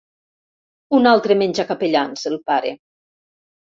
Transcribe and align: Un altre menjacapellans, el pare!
Un 0.99 1.09
altre 1.11 1.37
menjacapellans, 1.43 2.25
el 2.33 2.39
pare! 2.51 2.77